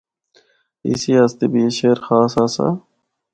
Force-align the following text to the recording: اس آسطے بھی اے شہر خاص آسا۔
اس 0.89 1.01
آسطے 1.23 1.45
بھی 1.51 1.59
اے 1.63 1.69
شہر 1.77 1.97
خاص 2.07 2.33
آسا۔ 2.43 2.67